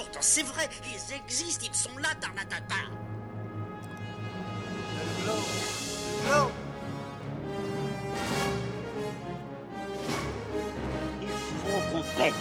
[0.00, 2.74] pourtant c'est vrai, ils existent, ils sont là, Tarnatata.
[11.20, 12.34] Il faut qu'on pète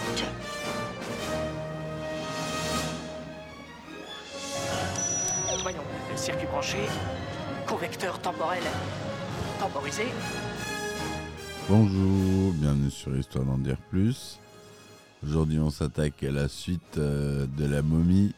[5.62, 5.84] Voyons,
[6.16, 6.78] circuit branché,
[7.68, 8.64] convecteur temporel
[9.60, 10.06] temporisé.
[11.68, 14.40] Bonjour, bienvenue sur Histoire d'en dire plus.
[15.22, 18.34] Aujourd'hui, on s'attaque à la suite euh, de la momie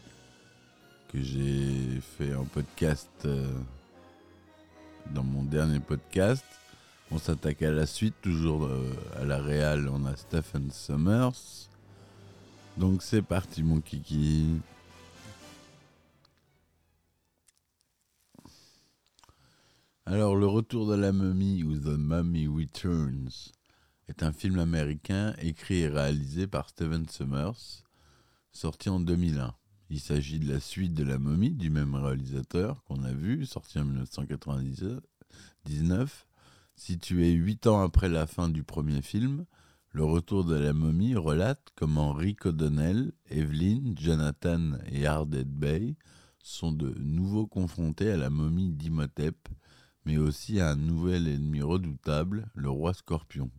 [1.09, 3.54] que j'ai fait en podcast euh,
[5.13, 6.44] dans mon dernier podcast.
[7.12, 11.70] On s'attaque à la suite, toujours euh, à la réal, on a Stephen Summers.
[12.77, 14.60] Donc c'est parti mon kiki.
[20.07, 23.51] Alors, Le Retour de la momie ou The Mummy Returns
[24.12, 27.85] est un film américain écrit et réalisé par Steven Summers,
[28.51, 29.55] sorti en 2001.
[29.90, 33.79] Il s'agit de la suite de La momie du même réalisateur qu'on a vu, sorti
[33.79, 36.27] en 1999.
[36.76, 39.45] Situé huit ans après la fin du premier film,
[39.91, 45.95] Le Retour de la momie relate comment Rick O'Donnell, Evelyn, Jonathan et Ardette Bay
[46.43, 49.48] sont de nouveau confrontés à la momie d'Imhotep,
[50.04, 53.49] mais aussi à un nouvel ennemi redoutable, le roi scorpion.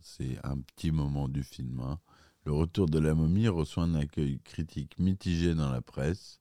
[0.00, 1.80] C'est un petit moment du film.
[1.80, 1.98] hein.
[2.44, 6.40] Le retour de la momie reçoit un accueil critique mitigé dans la presse.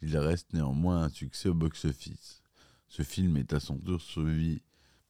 [0.00, 2.42] Il reste néanmoins un succès au box-office.
[2.88, 4.62] Ce film est à son tour suivi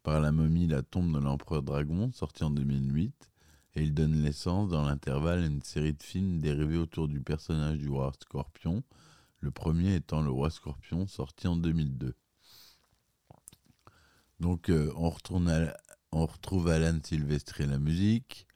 [0.02, 3.30] par La momie, la tombe de l'empereur dragon, sorti en 2008,
[3.74, 7.78] et il donne naissance dans l'intervalle à une série de films dérivés autour du personnage
[7.78, 8.82] du roi scorpion,
[9.40, 12.14] le premier étant le roi scorpion, sorti en 2002.
[14.40, 15.76] Donc euh, on, retourne à-
[16.12, 18.46] on retrouve Alan Silvestri à la musique.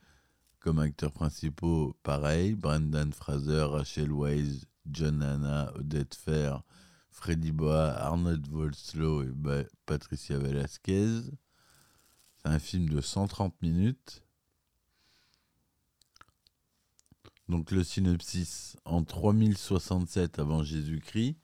[0.61, 6.63] Comme acteurs principaux, pareil, Brendan Fraser, Rachel Weisz, John Hanna, Odette Fair,
[7.11, 11.23] Freddy Boa, Arnold Vosloo et Patricia Velasquez.
[12.37, 14.23] C'est un film de 130 minutes.
[17.49, 21.37] Donc le synopsis, en 3067 avant Jésus-Christ,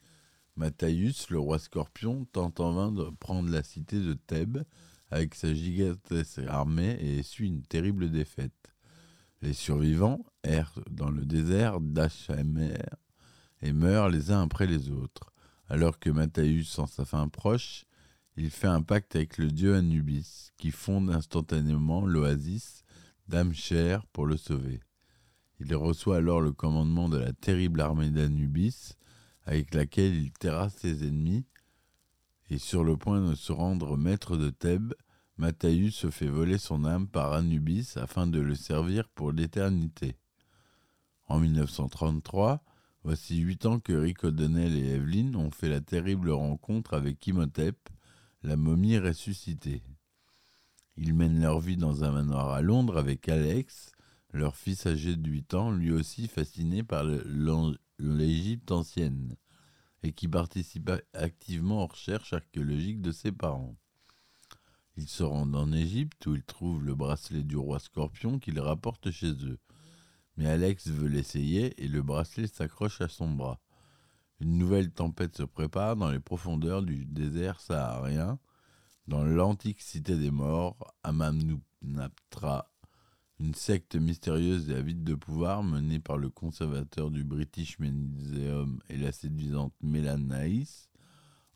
[0.57, 4.65] Matthäus, le roi scorpion, tente en vain de prendre la cité de Thèbes
[5.13, 8.73] avec sa gigantesque armée et essuie une terrible défaite.
[9.43, 12.79] Les survivants errent dans le désert d'Achamer
[13.61, 15.33] et meurent les uns après les autres.
[15.69, 17.85] Alors que Matthäus sent sa fin proche,
[18.37, 22.83] il fait un pacte avec le dieu Anubis, qui fonde instantanément l'oasis
[23.29, 24.81] d'Amcher pour le sauver.
[25.61, 28.95] Il reçoit alors le commandement de la terrible armée d'Anubis,
[29.45, 31.45] avec laquelle il terrasse ses ennemis,
[32.53, 34.93] et sur le point de se rendre maître de Thèbes,
[35.39, 40.17] Matthäus se fait voler son âme par Anubis afin de le servir pour l'éternité.
[41.29, 42.63] En 1933,
[43.05, 47.89] voici huit ans que Rick O'Donnell et Evelyn ont fait la terrible rencontre avec Imhotep,
[48.43, 49.83] la momie ressuscitée.
[50.99, 53.93] Ils mènent leur vie dans un manoir à Londres avec Alex,
[54.35, 57.03] leur fils âgé de 8 ans, lui aussi fasciné par
[57.99, 59.37] l'Égypte ancienne,
[60.03, 63.77] et qui participe a- activement aux recherches archéologiques de ses parents.
[64.97, 69.11] Ils se rendent en Égypte où ils trouvent le bracelet du roi scorpion qu'ils rapportent
[69.11, 69.59] chez eux.
[70.37, 73.61] Mais Alex veut l'essayer et le bracelet s'accroche à son bras.
[74.41, 78.39] Une nouvelle tempête se prépare dans les profondeurs du désert saharien,
[79.07, 82.72] dans l'antique cité des morts, Amamnaptra,
[83.43, 88.97] une secte mystérieuse et avide de pouvoir menée par le conservateur du British Museum et
[88.97, 90.89] la séduisante Mélan Naïs,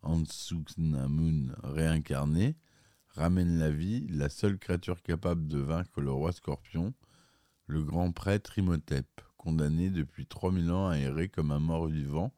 [0.03, 2.57] Ansuknamun réincarnée,
[3.11, 6.93] ramène la vie la seule créature capable de vaincre le roi scorpion,
[7.69, 9.07] le grand prêtre Imhotep,
[9.37, 12.35] condamné depuis 3000 ans à errer comme un mort-vivant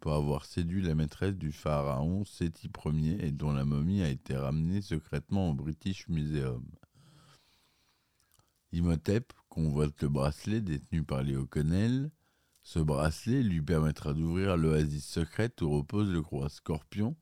[0.00, 4.34] pour avoir séduit la maîtresse du pharaon Séti Ier et dont la momie a été
[4.34, 6.64] ramenée secrètement au British Museum.
[8.76, 12.10] Imhotep convoite le bracelet détenu par les O'Connell.
[12.62, 17.16] Ce bracelet lui permettra d'ouvrir l'oasis secrète où repose le roi Scorpion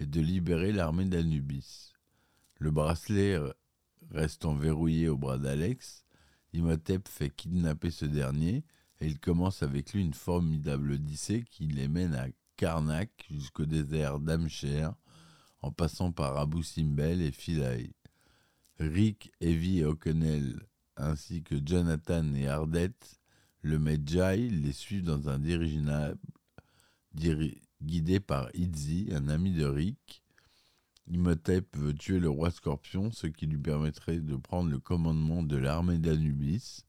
[0.00, 1.92] et de libérer l'armée d'Anubis.
[2.58, 3.38] Le bracelet
[4.10, 6.04] restant verrouillé au bras d'Alex,
[6.52, 8.64] Imhotep fait kidnapper ce dernier
[9.00, 12.26] et il commence avec lui une formidable odyssée qui les mène à
[12.56, 14.88] Karnak jusqu'au désert d'Amcher
[15.60, 17.92] en passant par Abu Simbel et Philae.
[18.80, 20.66] Rick, Evie et O'Connell
[20.96, 23.20] ainsi que Jonathan et Ardette,
[23.62, 26.18] le Medjay, les suivent dans un dirigeable
[27.14, 30.22] diri- guidé par Izzy, un ami de Rick.
[31.08, 35.56] Imhotep veut tuer le roi Scorpion, ce qui lui permettrait de prendre le commandement de
[35.56, 36.84] l'armée d'Anubis.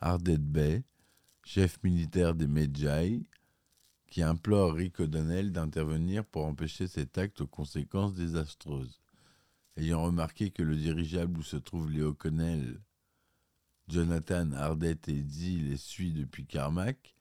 [0.00, 0.82] Ardet Bey,
[1.44, 3.20] chef militaire des Medjay,
[4.06, 9.00] qui implore Rick O'Donnell d'intervenir pour empêcher cet acte aux conséquences désastreuses.
[9.76, 12.80] Ayant remarqué que le dirigeable où se trouve Léo O'Connell,
[13.90, 17.16] Jonathan, Ardet et Dee les suit depuis Carmack,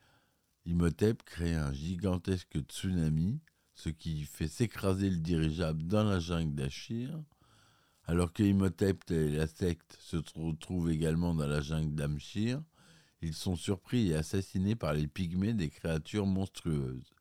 [0.66, 3.40] Imhotep crée un gigantesque tsunami,
[3.74, 7.20] ce qui fait s'écraser le dirigeable dans la jungle d'Achir,
[8.06, 12.62] alors que Imhotep et la secte se retrouvent également dans la jungle d'Amshir,
[13.22, 17.16] ils sont surpris et assassinés par les pygmées des créatures monstrueuses.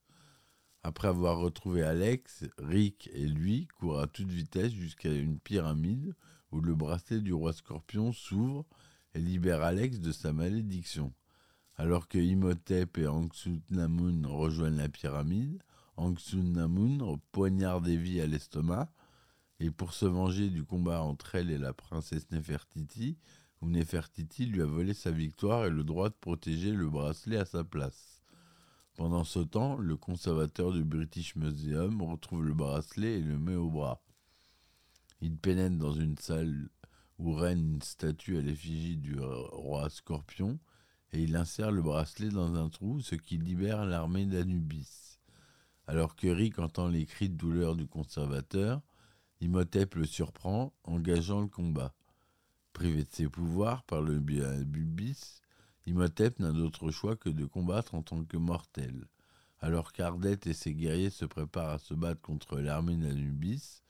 [0.82, 6.14] Après avoir retrouvé Alex, Rick et lui courent à toute vitesse jusqu'à une pyramide
[6.52, 8.66] où le bracelet du roi scorpion s'ouvre
[9.14, 11.12] et libère Alex de sa malédiction.
[11.76, 13.06] Alors que Imhotep et
[13.70, 15.62] Namun rejoignent la pyramide,
[15.96, 18.90] Namun poignarde Evie à l'estomac,
[19.60, 23.16] et pour se venger du combat entre elle et la princesse Nefertiti,
[23.60, 27.44] où Nefertiti lui a volé sa victoire et le droit de protéger le bracelet à
[27.44, 28.22] sa place.
[28.94, 33.70] Pendant ce temps, le conservateur du British Museum retrouve le bracelet et le met au
[33.70, 34.02] bras.
[35.20, 36.68] Il pénètre dans une salle
[37.18, 40.58] où règne une statue à l'effigie du roi Scorpion
[41.12, 45.18] et il insère le bracelet dans un trou, ce qui libère l'armée d'Anubis.
[45.86, 48.82] Alors que Rick entend les cris de douleur du conservateur,
[49.40, 51.94] Imhotep le surprend, engageant le combat.
[52.72, 55.40] Privé de ses pouvoirs par le Bubis,
[55.86, 59.06] Imhotep n'a d'autre choix que de combattre en tant que mortel.
[59.60, 63.82] Alors qu'Ardet et ses guerriers se préparent à se battre contre l'armée d'Anubis,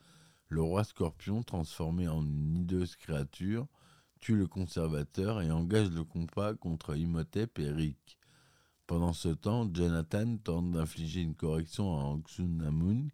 [0.49, 3.67] le roi Scorpion, transformé en une hideuse créature,
[4.21, 8.19] tue le conservateur et engage le combat contre Imhotep et Rick.
[8.87, 13.09] Pendant ce temps, Jonathan tente d'infliger une correction à Anxunamun,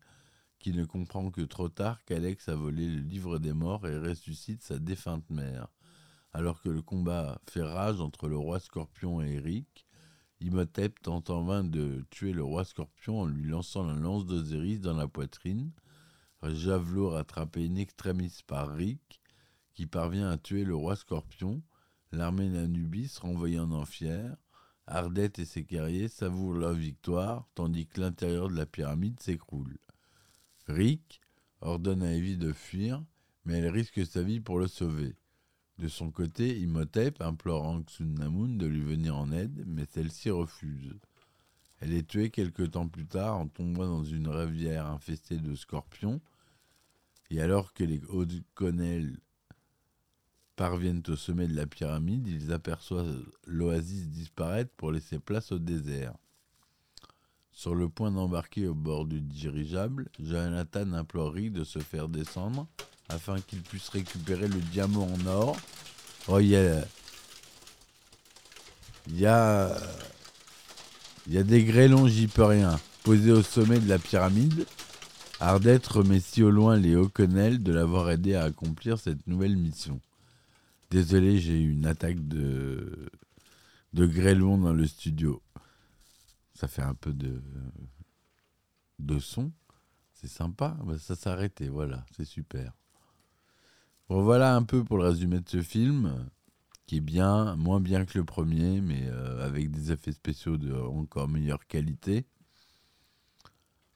[0.60, 4.62] qui ne comprend que trop tard qu'Alex a volé le livre des morts et ressuscite
[4.62, 5.68] sa défunte mère.
[6.32, 9.86] Alors que le combat fait rage entre le roi Scorpion et Eric,
[10.40, 14.80] Imhotep tente en vain de tuer le roi Scorpion en lui lançant la lance d'Osiris
[14.80, 15.70] dans la poitrine.
[16.52, 19.20] Javelot rattrapé in extremis par Rick,
[19.74, 21.62] qui parvient à tuer le roi Scorpion,
[22.12, 24.36] l'armée d'Anubis renvoyée en enfer,
[24.86, 29.78] Ardet et ses guerriers savourent leur victoire, tandis que l'intérieur de la pyramide s'écroule.
[30.66, 31.20] Rick
[31.60, 33.02] ordonne à Evie de fuir,
[33.44, 35.16] mais elle risque sa vie pour le sauver.
[35.78, 40.94] De son côté, Imhotep implore Anxunamun de lui venir en aide, mais celle-ci refuse.
[41.80, 46.20] Elle est tuée quelque temps plus tard en tombant dans une rivière infestée de scorpions,
[47.30, 49.18] et alors que les O'Connell
[50.56, 56.14] parviennent au sommet de la pyramide, ils aperçoivent l'oasis disparaître pour laisser place au désert.
[57.50, 62.66] Sur le point d'embarquer au bord du dirigeable, Jonathan implore Rick de se faire descendre
[63.08, 65.56] afin qu'il puisse récupérer le diamant en or.
[66.28, 66.84] Oh, il y a.
[69.08, 69.76] Il y a.
[71.26, 72.78] Il y a des grêlons, j'y peux rien.
[73.02, 74.66] Posés au sommet de la pyramide,
[75.46, 80.00] Ardet remet si au loin les O'Connell de l'avoir aidé à accomplir cette nouvelle mission.
[80.90, 83.10] Désolé, j'ai eu une attaque de,
[83.92, 85.42] de grêlons dans le studio.
[86.54, 87.42] Ça fait un peu de,
[89.00, 89.52] de son.
[90.14, 90.78] C'est sympa.
[90.82, 92.72] Bah, ça arrêté, voilà, c'est super.
[94.08, 96.26] Voilà un peu pour le résumé de ce film,
[96.86, 100.72] qui est bien, moins bien que le premier, mais euh, avec des effets spéciaux de
[100.72, 102.24] encore meilleure qualité.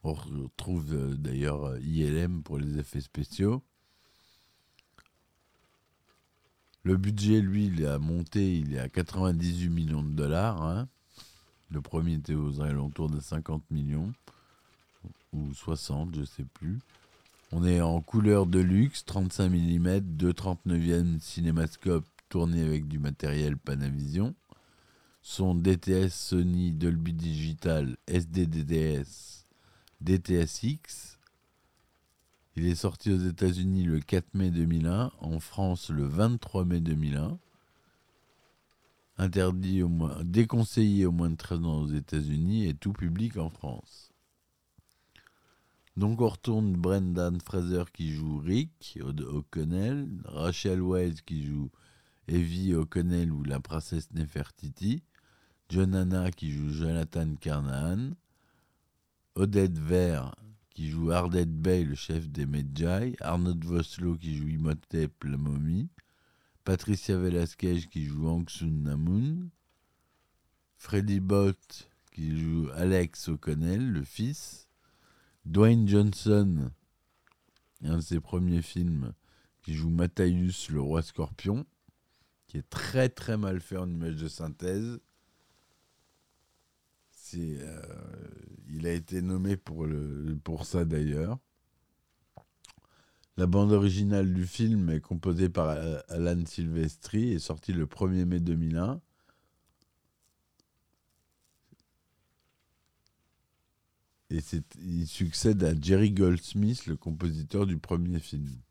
[0.03, 3.61] On retrouve euh, d'ailleurs euh, ILM pour les effets spéciaux.
[6.83, 10.61] Le budget, lui, il a monté, il est à 98 millions de dollars.
[10.63, 10.87] Hein.
[11.69, 14.11] Le premier était aux alentours de 50 millions,
[15.33, 16.79] ou 60, je ne sais plus.
[17.51, 19.87] On est en couleur de luxe, 35 mm,
[20.17, 24.33] 2,39e cinémascope tourné avec du matériel Panavision.
[25.21, 29.38] Son DTS Sony Dolby Digital SDDDS
[30.01, 31.17] DTSX.
[32.55, 37.37] Il est sorti aux États-Unis le 4 mai 2001, en France le 23 mai 2001.
[39.17, 43.49] Interdit au moins, déconseillé au moins de 13 ans aux États-Unis et tout public en
[43.49, 44.13] France.
[45.97, 51.69] Donc on retourne Brendan Fraser qui joue Rick O'Connell, Rachel Weisz qui joue
[52.29, 55.03] Evie O'Connell ou la princesse Nefertiti,
[55.67, 58.11] John Anna qui joue Jonathan Carnahan,
[59.39, 60.35] Odette Vert
[60.71, 65.87] qui joue Ardet Bay, le chef des Medjay, Arnold Voslo qui joue Imhotep, la momie,
[66.65, 69.47] Patricia Velasquez qui joue Angsun Namun,
[70.75, 74.67] Freddy Bott qui joue Alex O'Connell, le fils,
[75.45, 76.69] Dwayne Johnson,
[77.85, 79.13] un de ses premiers films,
[79.61, 81.65] qui joue Matthäus, le roi scorpion,
[82.47, 84.99] qui est très très mal fait en image de synthèse.
[87.09, 87.81] C'est, euh,
[88.71, 91.37] il a été nommé pour, ça d'ailleurs.
[93.37, 95.69] La bande originale du film est composée par
[96.09, 99.01] Alan Silvestri et est sortie le 1er mai 2001.
[104.31, 104.39] Et
[104.79, 108.61] il succède à Jerry Goldsmith, le compositeur du premier film.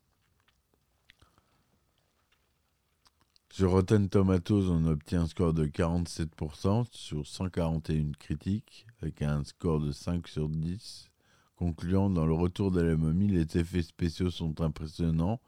[3.58, 9.80] Sur Rotten Tomatoes, on obtient un score de 47% sur 141 critiques, avec un score
[9.80, 11.10] de 5 sur 10,
[11.56, 15.40] concluant dans le retour de la momie, les effets spéciaux sont impressionnants,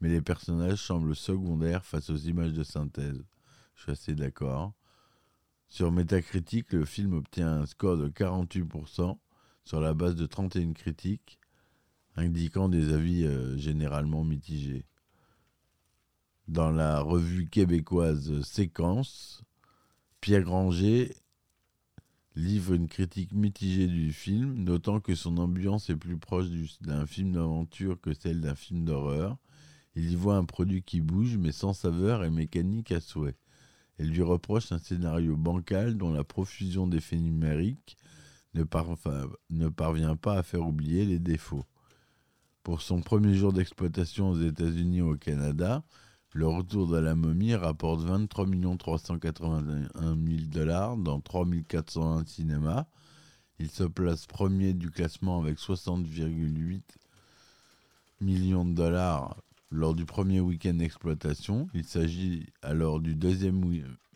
[0.00, 3.24] mais les personnages semblent secondaires face aux images de synthèse.
[3.74, 4.72] Je suis assez d'accord.
[5.68, 9.18] Sur Metacritic, le film obtient un score de 48%
[9.64, 11.40] sur la base de 31 critiques,
[12.14, 14.86] indiquant des avis euh, généralement mitigés
[16.48, 19.42] dans la revue québécoise Séquence,
[20.20, 21.14] Pierre Granger
[22.34, 26.46] livre une critique mitigée du film, notant que son ambiance est plus proche
[26.80, 29.36] d'un film d'aventure que celle d'un film d'horreur.
[29.94, 33.36] Il y voit un produit qui bouge, mais sans saveur et mécanique à souhait.
[33.98, 37.98] Elle lui reproche un scénario bancal dont la profusion d'effets numériques
[38.54, 38.62] ne,
[39.50, 41.64] ne parvient pas à faire oublier les défauts.
[42.62, 45.82] Pour son premier jour d'exploitation aux États-Unis et au Canada,
[46.32, 48.46] le retour de la momie rapporte 23
[48.78, 50.16] 381 000
[50.46, 52.86] dollars dans 3 401 cinémas.
[53.58, 56.82] Il se place premier du classement avec 60,8
[58.20, 59.36] millions de dollars
[59.70, 61.68] lors du premier week-end d'exploitation.
[61.74, 63.64] Il s'agit alors du deuxième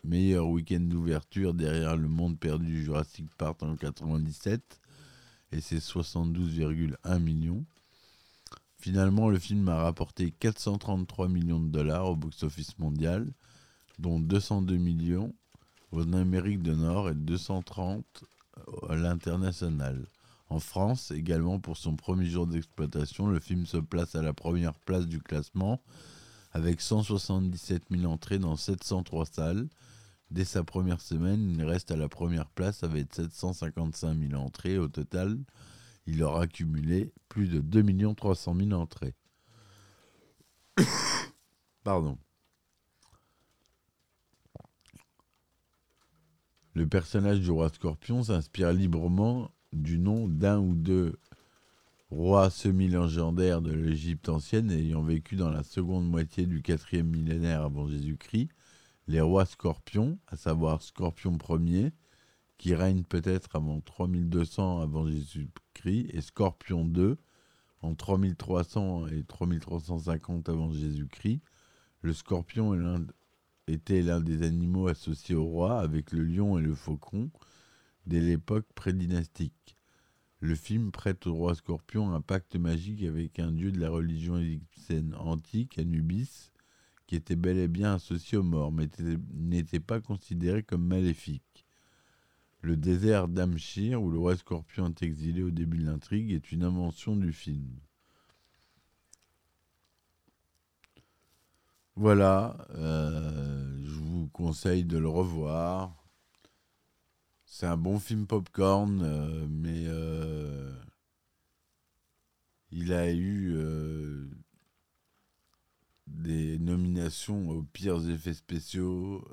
[0.03, 4.79] meilleur week-end d'ouverture derrière Le Monde perdu Jurassic Park en 97
[5.51, 7.65] et ses 72,1 millions.
[8.83, 13.31] Finalement, le film a rapporté 433 millions de dollars au box-office mondial,
[13.97, 15.33] dont 202 millions
[15.93, 18.03] en Amérique du Nord et 230
[18.89, 20.05] à l'international.
[20.49, 24.73] En France, également pour son premier jour d'exploitation, le film se place à la première
[24.73, 25.79] place du classement
[26.51, 29.69] avec 177 000 entrées dans 703 salles.
[30.29, 34.89] Dès sa première semaine, il reste à la première place avec 755 000 entrées au
[34.89, 35.37] total
[36.05, 39.15] il aura accumulé plus de 2 300 000 entrées.
[41.83, 42.17] Pardon.
[46.75, 51.19] Le personnage du roi Scorpion s'inspire librement du nom d'un ou deux
[52.09, 57.87] rois semi-légendaires de l'Égypte ancienne ayant vécu dans la seconde moitié du quatrième millénaire avant
[57.87, 58.49] Jésus-Christ,
[59.07, 61.91] les rois scorpions, à savoir Scorpion Ier,
[62.63, 67.17] qui règne peut-être avant 3200 avant Jésus-Christ, et Scorpion 2
[67.81, 71.41] en 3300 et 3350 avant Jésus-Christ.
[72.03, 72.73] Le scorpion
[73.67, 77.31] était l'un des animaux associés au roi avec le lion et le faucon
[78.05, 79.75] dès l'époque prédynastique.
[80.39, 84.37] Le film prête au roi scorpion un pacte magique avec un dieu de la religion
[84.37, 86.53] égyptienne antique, Anubis,
[87.07, 88.87] qui était bel et bien associé aux morts, mais
[89.33, 91.52] n'était pas considéré comme maléfique.
[92.63, 96.63] Le désert d'Amshir, où le roi scorpion est exilé au début de l'intrigue, est une
[96.63, 97.67] invention du film.
[101.97, 106.07] Voilà, euh, je vous conseille de le revoir.
[107.45, 110.73] C'est un bon film popcorn, euh, mais euh,
[112.71, 113.57] il a eu
[116.07, 119.27] des nominations aux pires effets spéciaux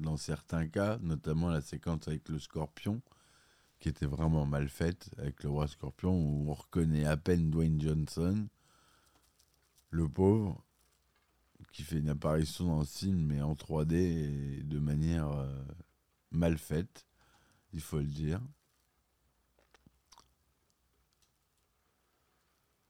[0.00, 3.00] dans certains cas, notamment la séquence avec le scorpion,
[3.78, 7.80] qui était vraiment mal faite, avec le roi scorpion, où on reconnaît à peine Dwayne
[7.80, 8.48] Johnson,
[9.90, 10.62] le pauvre,
[11.72, 15.62] qui fait une apparition dans le film, mais en 3D et de manière euh,
[16.30, 17.06] mal faite,
[17.72, 18.40] il faut le dire.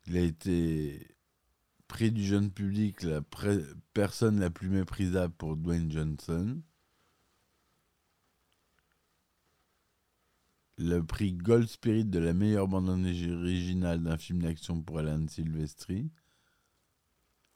[0.07, 1.07] Il a été
[1.87, 3.21] pris du jeune public la
[3.93, 6.61] personne la plus méprisable pour Dwayne Johnson.
[10.81, 16.11] Le prix Gold Spirit de la meilleure bande originale d'un film d'action pour Alan Silvestri,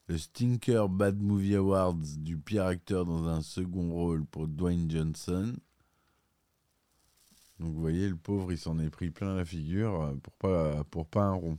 [0.09, 5.55] le Stinker Bad Movie Awards du pire acteur dans un second rôle pour Dwayne Johnson.
[7.59, 10.85] Donc vous voyez, le pauvre, il s'en est pris plein la figure euh, pour pas,
[10.85, 11.59] pour un rond.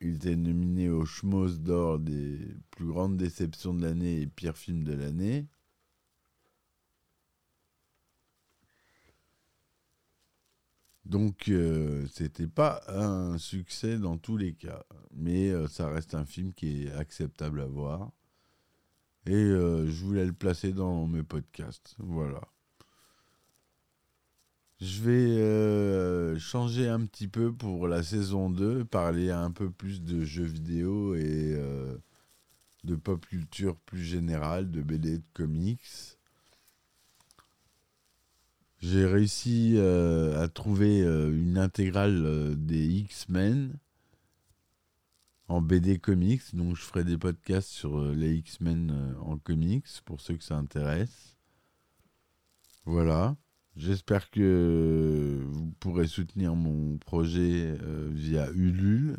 [0.00, 4.82] Il était nominé au Schmoz d'or des plus grandes déceptions de l'année et pire film
[4.82, 5.46] de l'année.
[11.04, 14.84] Donc, euh, c'était pas un succès dans tous les cas.
[15.14, 18.10] Mais euh, ça reste un film qui est acceptable à voir.
[19.26, 21.94] Et euh, je voulais le placer dans mes podcasts.
[21.98, 22.40] Voilà.
[24.80, 30.02] Je vais euh, changer un petit peu pour la saison 2, parler un peu plus
[30.02, 31.56] de jeux vidéo et
[32.82, 36.18] de pop culture plus générale, de BD, de comics.
[38.86, 43.78] J'ai réussi euh, à trouver euh, une intégrale euh, des X-Men
[45.48, 50.36] en BD comics, donc je ferai des podcasts sur les X-Men en comics pour ceux
[50.36, 51.38] que ça intéresse.
[52.84, 53.36] Voilà.
[53.74, 57.78] J'espère que vous pourrez soutenir mon projet
[58.10, 59.16] via Ulule,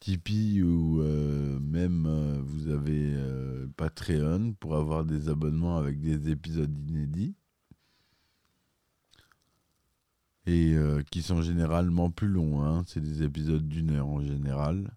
[0.00, 1.02] Tipeee ou
[1.60, 3.16] même vous avez
[3.76, 7.34] Patreon pour avoir des abonnements avec des épisodes inédits
[10.46, 12.62] et euh, qui sont généralement plus longs.
[12.62, 12.82] hein.
[12.86, 14.90] C'est des épisodes d'une heure en général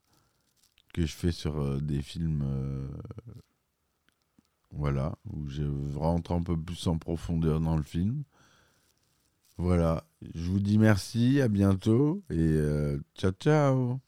[0.93, 2.87] que je fais sur euh, des films, euh,
[4.71, 5.63] voilà, où je
[5.95, 8.23] rentre un peu plus en profondeur dans le film.
[9.57, 12.57] Voilà, je vous dis merci, à bientôt et
[13.15, 13.99] ciao ciao.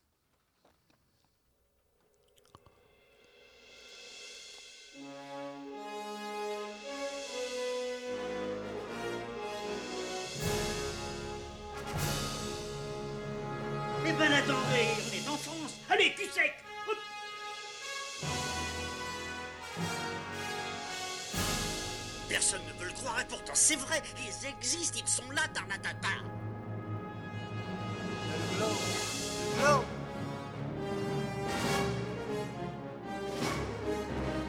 [22.55, 26.07] Personne ne veut le croire et pourtant c'est vrai, ils existent, ils sont là, Tarnatata.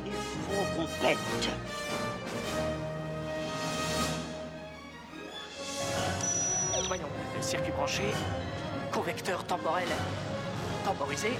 [0.04, 1.18] Il faut qu'on pète.
[6.86, 7.08] Voyons,
[7.40, 8.12] circuit branché,
[8.92, 9.88] convecteur temporel
[10.84, 11.32] temporisé,